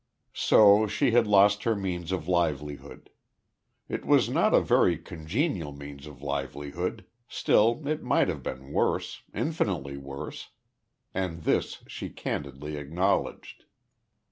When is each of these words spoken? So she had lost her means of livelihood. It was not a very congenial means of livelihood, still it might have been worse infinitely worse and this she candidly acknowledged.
So 0.33 0.87
she 0.87 1.11
had 1.11 1.27
lost 1.27 1.61
her 1.63 1.75
means 1.75 2.11
of 2.11 2.27
livelihood. 2.27 3.11
It 3.87 4.03
was 4.03 4.31
not 4.31 4.51
a 4.51 4.59
very 4.59 4.97
congenial 4.97 5.71
means 5.73 6.07
of 6.07 6.23
livelihood, 6.23 7.05
still 7.27 7.87
it 7.87 8.01
might 8.01 8.27
have 8.27 8.41
been 8.41 8.71
worse 8.73 9.21
infinitely 9.31 9.97
worse 9.97 10.49
and 11.13 11.43
this 11.43 11.83
she 11.85 12.09
candidly 12.09 12.77
acknowledged. 12.77 13.65